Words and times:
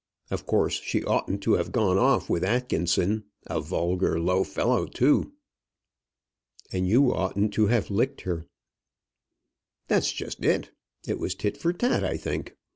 Of 0.31 0.47
course 0.47 0.79
she 0.81 1.03
oughtn't 1.03 1.43
to 1.43 1.53
have 1.53 1.71
gone 1.71 1.99
off 1.99 2.27
with 2.27 2.43
Atkinson; 2.43 3.25
a 3.45 3.61
vulgar 3.61 4.19
low 4.19 4.43
fellow, 4.43 4.87
too." 4.87 5.33
"And 6.71 6.87
you 6.87 7.13
oughtn't 7.13 7.53
to 7.53 7.67
have 7.67 7.91
licked 7.91 8.21
her." 8.21 8.47
"That's 9.89 10.11
just 10.11 10.43
it. 10.43 10.71
It 11.07 11.19
was 11.19 11.35
tit 11.35 11.55
for 11.55 11.71
tat, 11.71 12.03
I 12.03 12.17
think. 12.17 12.57